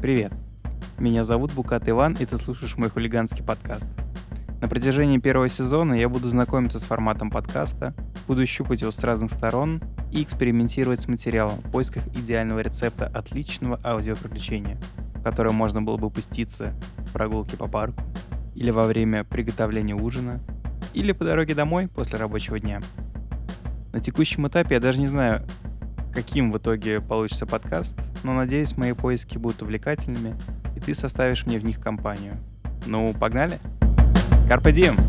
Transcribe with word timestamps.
Привет. 0.00 0.32
Меня 0.98 1.24
зовут 1.24 1.54
Букат 1.54 1.88
Иван, 1.88 2.16
и 2.20 2.26
ты 2.26 2.36
слушаешь 2.36 2.76
мой 2.76 2.90
хулиганский 2.90 3.42
подкаст. 3.42 3.88
На 4.60 4.68
протяжении 4.68 5.18
первого 5.18 5.48
сезона 5.48 5.94
я 5.94 6.10
буду 6.10 6.28
знакомиться 6.28 6.78
с 6.78 6.82
форматом 6.82 7.30
подкаста, 7.30 7.94
буду 8.28 8.46
щупать 8.46 8.82
его 8.82 8.92
с 8.92 9.02
разных 9.02 9.30
сторон 9.30 9.80
и 10.12 10.22
экспериментировать 10.22 11.00
с 11.00 11.08
материалом 11.08 11.60
в 11.60 11.70
поисках 11.70 12.06
идеального 12.08 12.60
рецепта 12.60 13.06
отличного 13.06 13.80
аудиоприключения, 13.82 14.76
в 15.14 15.22
которое 15.22 15.52
можно 15.52 15.80
было 15.80 15.96
бы 15.96 16.10
пуститься 16.10 16.74
в 16.98 17.12
прогулке 17.12 17.56
по 17.56 17.66
парку, 17.66 18.02
или 18.54 18.70
во 18.70 18.84
время 18.84 19.24
приготовления 19.24 19.94
ужина, 19.94 20.40
или 20.92 21.12
по 21.12 21.24
дороге 21.24 21.54
домой 21.54 21.88
после 21.88 22.18
рабочего 22.18 22.60
дня. 22.60 22.82
На 23.94 24.00
текущем 24.00 24.46
этапе 24.46 24.74
я 24.74 24.80
даже 24.80 25.00
не 25.00 25.06
знаю, 25.06 25.42
каким 26.16 26.50
в 26.50 26.56
итоге 26.56 27.02
получится 27.02 27.44
подкаст, 27.44 27.94
но 28.24 28.32
надеюсь, 28.32 28.78
мои 28.78 28.94
поиски 28.94 29.36
будут 29.36 29.60
увлекательными, 29.60 30.34
и 30.74 30.80
ты 30.80 30.94
составишь 30.94 31.44
мне 31.44 31.58
в 31.58 31.64
них 31.64 31.78
компанию. 31.78 32.38
Ну, 32.86 33.12
погнали? 33.12 33.58
Diem! 34.48 35.05